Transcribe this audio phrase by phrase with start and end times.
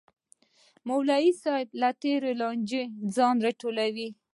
[0.87, 2.83] ملک صاحب له تېرې لانجې
[3.15, 4.09] ځان ټولوي.